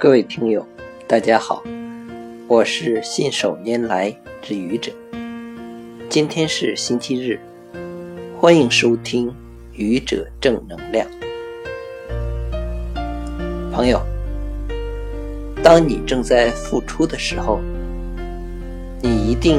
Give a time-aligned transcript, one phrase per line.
[0.00, 0.64] 各位听友，
[1.08, 1.60] 大家好，
[2.46, 4.92] 我是信手拈来之愚者。
[6.08, 7.40] 今天是星期日，
[8.38, 9.34] 欢迎收听
[9.72, 11.04] 愚者正能量。
[13.72, 14.00] 朋友，
[15.64, 17.58] 当你正在付出的时候，
[19.02, 19.58] 你一定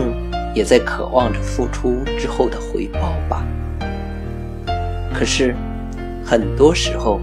[0.56, 3.46] 也在渴望着付出之后的回报吧？
[5.14, 5.54] 可是，
[6.24, 7.20] 很多时候，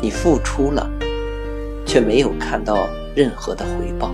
[0.00, 0.88] 你付出了。
[1.88, 4.12] 却没有看到任何的回报，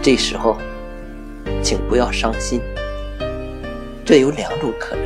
[0.00, 0.56] 这时候，
[1.62, 2.62] 请不要伤心。
[4.06, 5.04] 这有两种可能：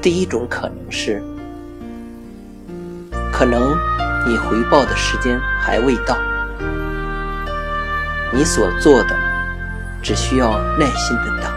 [0.00, 1.22] 第一种可能是，
[3.30, 3.76] 可能
[4.26, 6.16] 你回报的时间还未到，
[8.32, 9.14] 你所做的
[10.02, 11.50] 只需要耐心等待；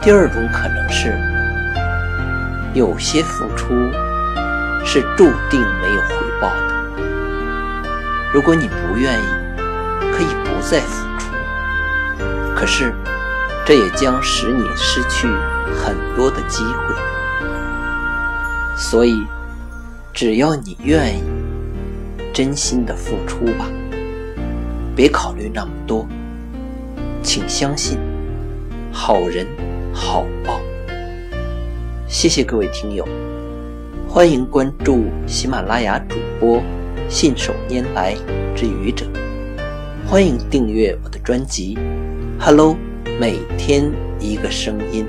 [0.00, 1.18] 第二种可能是，
[2.72, 3.74] 有些付出。
[4.86, 7.02] 是注定没有回报的。
[8.32, 9.26] 如果你不愿意，
[10.12, 11.26] 可以不再付出。
[12.54, 12.94] 可是，
[13.66, 15.26] 这也将使你失去
[15.74, 16.94] 很多的机会。
[18.76, 19.26] 所以，
[20.14, 21.22] 只要你愿意，
[22.32, 23.66] 真心的付出吧，
[24.94, 26.06] 别考虑那么多。
[27.22, 27.98] 请相信，
[28.92, 29.46] 好人
[29.92, 30.60] 好报。
[32.06, 33.04] 谢谢各位听友。
[34.08, 36.62] 欢迎关注喜马拉雅主播
[37.08, 38.14] 信手拈来
[38.54, 39.04] 之愚者，
[40.06, 41.76] 欢迎订阅我的专辑。
[42.38, 42.76] Hello，
[43.20, 45.06] 每天一个声音。